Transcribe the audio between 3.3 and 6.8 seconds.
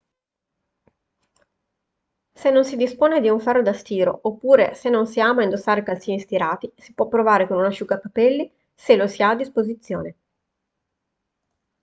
ferro da stiro oppure se non si ama indossare calzini stirati